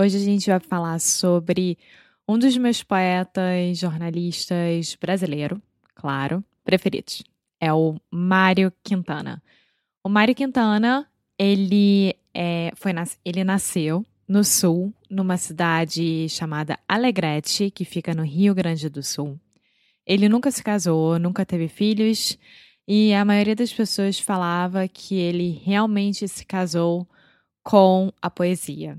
Hoje 0.00 0.16
a 0.16 0.20
gente 0.20 0.48
vai 0.48 0.60
falar 0.60 1.00
sobre 1.00 1.76
um 2.28 2.38
dos 2.38 2.56
meus 2.56 2.84
poetas, 2.84 3.76
jornalistas 3.78 4.94
brasileiro, 4.94 5.60
claro, 5.92 6.44
preferidos. 6.64 7.24
É 7.60 7.72
o 7.72 7.96
Mário 8.08 8.72
Quintana. 8.84 9.42
O 10.04 10.08
Mário 10.08 10.36
Quintana, 10.36 11.04
ele 11.36 12.14
é, 12.32 12.70
foi 12.76 12.92
ele 13.24 13.42
nasceu 13.42 14.06
no 14.28 14.44
sul, 14.44 14.94
numa 15.10 15.36
cidade 15.36 16.28
chamada 16.28 16.78
Alegrete, 16.86 17.68
que 17.68 17.84
fica 17.84 18.14
no 18.14 18.22
Rio 18.22 18.54
Grande 18.54 18.88
do 18.88 19.02
Sul. 19.02 19.36
Ele 20.06 20.28
nunca 20.28 20.52
se 20.52 20.62
casou, 20.62 21.18
nunca 21.18 21.44
teve 21.44 21.66
filhos, 21.66 22.38
e 22.86 23.12
a 23.12 23.24
maioria 23.24 23.56
das 23.56 23.72
pessoas 23.72 24.20
falava 24.20 24.86
que 24.86 25.16
ele 25.16 25.60
realmente 25.64 26.28
se 26.28 26.46
casou 26.46 27.04
com 27.64 28.12
a 28.22 28.30
poesia. 28.30 28.94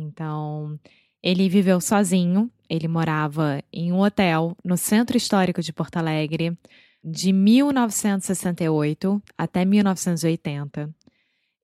Então, 0.00 0.78
ele 1.22 1.48
viveu 1.48 1.80
sozinho, 1.80 2.50
ele 2.68 2.88
morava 2.88 3.62
em 3.72 3.92
um 3.92 4.00
hotel 4.00 4.56
no 4.64 4.76
Centro 4.76 5.16
Histórico 5.16 5.62
de 5.62 5.72
Porto 5.72 5.96
Alegre 5.96 6.56
de 7.02 7.32
1968 7.32 9.22
até 9.36 9.64
1980. 9.64 10.94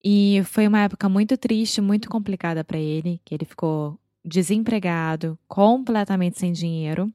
E 0.04 0.42
foi 0.44 0.66
uma 0.66 0.80
época 0.80 1.08
muito 1.08 1.36
triste, 1.36 1.80
muito 1.80 2.08
complicada 2.08 2.62
para 2.62 2.78
ele, 2.78 3.20
que 3.24 3.34
ele 3.34 3.44
ficou 3.44 3.98
desempregado, 4.24 5.38
completamente 5.48 6.38
sem 6.38 6.52
dinheiro. 6.52 7.12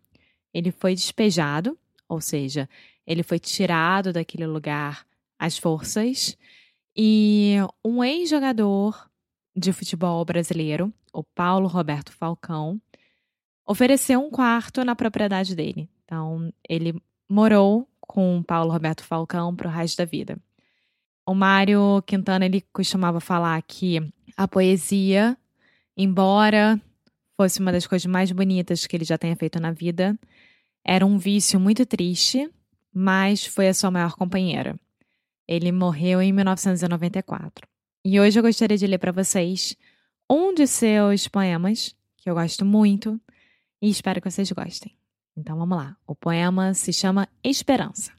Ele 0.54 0.72
foi 0.72 0.94
despejado, 0.94 1.78
ou 2.08 2.20
seja, 2.20 2.68
ele 3.06 3.24
foi 3.24 3.40
tirado 3.40 4.12
daquele 4.12 4.46
lugar 4.46 5.06
às 5.40 5.58
forças. 5.58 6.38
E 6.96 7.56
um 7.84 8.04
ex-jogador 8.04 9.10
de 9.56 9.74
futebol 9.74 10.24
brasileiro, 10.26 10.94
o 11.14 11.24
Paulo 11.24 11.68
Roberto 11.68 12.12
Falcão, 12.12 12.82
ofereceu 13.66 14.20
um 14.20 14.30
quarto 14.30 14.84
na 14.84 14.96
propriedade 14.96 15.56
dele. 15.56 15.90
Então, 16.06 16.54
ele 16.68 17.02
morou 17.30 17.88
com 18.00 18.40
o 18.40 18.44
Paulo 18.44 18.72
Roberto 18.72 19.04
Falcão 19.04 19.56
para 19.56 19.68
o 19.68 19.72
resto 19.72 19.98
da 19.98 20.06
vida. 20.06 20.38
O 21.26 21.34
Mário 21.34 22.02
Quintana 22.06 22.46
ele 22.46 22.62
costumava 22.74 23.20
falar 23.20 23.62
que 23.62 24.02
a 24.36 24.48
poesia, 24.48 25.38
embora 25.96 26.80
fosse 27.38 27.60
uma 27.60 27.72
das 27.72 27.88
coisas 27.88 28.06
mais 28.06 28.32
bonitas 28.32 28.86
que 28.86 28.96
ele 28.96 29.06
já 29.06 29.18
tenha 29.18 29.36
feito 29.36 29.60
na 29.60 29.72
vida, 29.72 30.18
era 30.84 31.06
um 31.06 31.18
vício 31.18 31.60
muito 31.60 31.86
triste, 31.86 32.50
mas 32.94 33.46
foi 33.46 33.70
a 33.70 33.74
sua 33.74 33.92
maior 33.92 34.16
companheira. 34.16 34.78
Ele 35.48 35.72
morreu 35.72 36.22
em 36.22 36.34
1994. 36.34 37.71
E 38.04 38.20
hoje 38.20 38.40
eu 38.40 38.44
gostaria 38.44 38.78
de 38.78 38.88
ler 38.88 38.98
para 38.98 39.12
vocês 39.12 39.78
um 40.28 40.56
de 40.56 40.66
seus 40.66 41.28
poemas, 41.28 41.96
que 42.18 42.28
eu 42.28 42.34
gosto 42.34 42.66
muito, 42.66 43.22
e 43.80 43.92
espero 43.92 44.20
que 44.20 44.30
vocês 44.30 44.52
gostem. 44.52 44.98
Então 45.38 45.56
vamos 45.56 45.78
lá. 45.78 45.96
O 46.08 46.16
poema 46.16 46.74
se 46.74 46.92
chama 46.92 47.30
Esperança. 47.44 48.12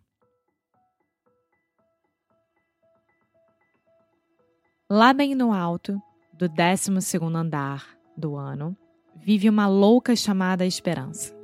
Lá 4.89 5.13
bem 5.13 5.35
no 5.35 5.53
alto 5.53 6.01
do 6.33 6.49
12 6.49 7.19
andar 7.35 7.85
do 8.17 8.37
ano, 8.37 8.77
vive 9.17 9.49
uma 9.49 9.67
louca 9.67 10.15
chamada 10.15 10.65
Esperança. 10.65 11.35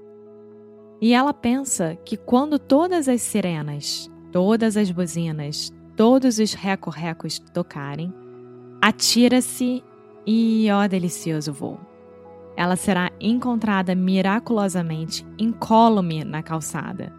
E 1.00 1.12
ela 1.12 1.34
pensa 1.34 1.96
que 2.04 2.16
quando 2.16 2.56
todas 2.56 3.08
as 3.08 3.20
sirenas, 3.20 4.08
todas 4.30 4.76
as 4.76 4.92
buzinas, 4.92 5.72
todos 5.96 6.38
os 6.38 6.52
recorrecos 6.52 7.38
tocarem, 7.38 8.12
Atira-se 8.80 9.82
e, 10.24 10.68
ó 10.70 10.86
delicioso 10.86 11.52
voo. 11.52 11.80
Ela 12.56 12.76
será 12.76 13.10
encontrada 13.20 13.94
miraculosamente 13.94 15.26
incólume 15.36 16.22
na 16.24 16.42
calçada, 16.42 17.12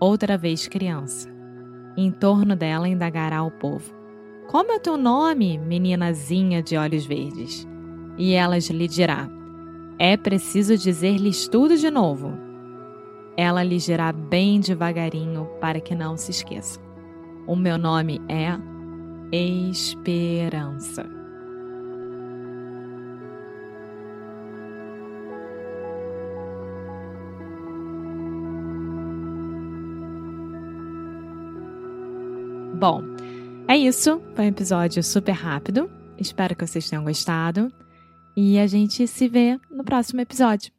outra 0.00 0.36
vez 0.36 0.66
criança. 0.66 1.28
Em 1.96 2.10
torno 2.10 2.56
dela 2.56 2.88
indagará 2.88 3.42
o 3.44 3.52
povo: 3.52 3.94
Como 4.48 4.72
é 4.72 4.78
teu 4.80 4.96
nome, 4.96 5.58
meninazinha 5.58 6.60
de 6.60 6.76
olhos 6.76 7.06
verdes? 7.06 7.66
E 8.18 8.32
elas 8.32 8.68
lhe 8.68 8.88
dirá: 8.88 9.28
É 9.98 10.16
preciso 10.16 10.76
dizer-lhes 10.76 11.46
tudo 11.46 11.76
de 11.76 11.90
novo. 11.90 12.32
Ela 13.36 13.62
lhe 13.62 13.78
dirá 13.78 14.12
bem 14.12 14.58
devagarinho 14.58 15.48
para 15.60 15.80
que 15.80 15.94
não 15.94 16.16
se 16.16 16.32
esqueça. 16.32 16.80
O 17.46 17.54
meu 17.54 17.78
nome 17.78 18.20
é 18.28 18.58
esperança. 19.32 21.06
Bom, 32.78 33.02
é 33.66 33.76
isso. 33.76 34.20
Foi 34.34 34.44
um 34.44 34.48
episódio 34.48 35.02
super 35.02 35.32
rápido. 35.32 35.90
Espero 36.18 36.54
que 36.54 36.66
vocês 36.66 36.88
tenham 36.88 37.04
gostado. 37.04 37.72
E 38.36 38.58
a 38.58 38.66
gente 38.66 39.06
se 39.06 39.28
vê 39.28 39.58
no 39.70 39.82
próximo 39.82 40.20
episódio. 40.20 40.70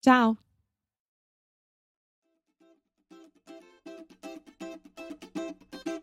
Tchau! 0.00 0.43